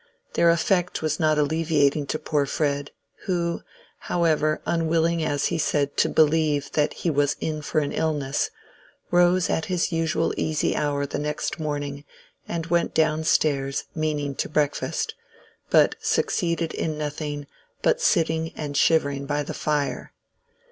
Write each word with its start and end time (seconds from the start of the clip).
Their 0.33 0.49
effect 0.49 1.03
was 1.03 1.19
not 1.19 1.37
alleviating 1.37 2.07
to 2.07 2.17
poor 2.17 2.47
Fred, 2.47 2.89
who, 3.25 3.61
however, 4.09 4.59
unwilling 4.65 5.23
as 5.23 5.45
he 5.53 5.59
said 5.59 5.95
to 5.97 6.09
believe 6.09 6.71
that 6.71 6.93
he 7.05 7.11
was 7.11 7.35
"in 7.39 7.61
for 7.61 7.77
an 7.81 7.91
illness," 7.91 8.49
rose 9.11 9.47
at 9.47 9.65
his 9.65 9.91
usual 9.91 10.33
easy 10.35 10.75
hour 10.75 11.05
the 11.05 11.19
next 11.19 11.59
morning 11.59 12.03
and 12.47 12.65
went 12.65 12.95
down 12.95 13.23
stairs 13.23 13.83
meaning 13.93 14.33
to 14.37 14.49
breakfast, 14.49 15.13
but 15.69 15.93
succeeded 16.01 16.73
in 16.73 16.97
nothing 16.97 17.45
but 17.83 17.97
in 17.97 18.01
sitting 18.01 18.53
and 18.55 18.77
shivering 18.77 19.27
by 19.27 19.43
the 19.43 19.53
fire. 19.53 20.13